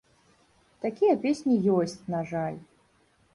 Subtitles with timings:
[0.85, 2.57] Такія песні ёсць, на жаль.